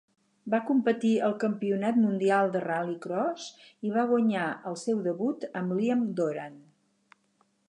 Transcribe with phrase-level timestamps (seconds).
[0.51, 3.47] Va competir al Campionat Mundial de Rallycross
[3.91, 6.63] i va guanyar al seu debut amb Liam Doran.